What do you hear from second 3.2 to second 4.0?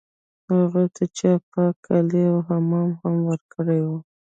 ورکړی و